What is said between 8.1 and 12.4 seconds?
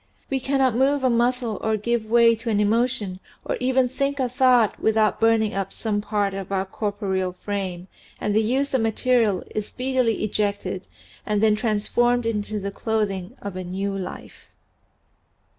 and the used up material is speedily ejected and then transformed